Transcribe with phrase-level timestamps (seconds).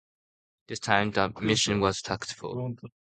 [0.67, 2.73] This time the mission was successful.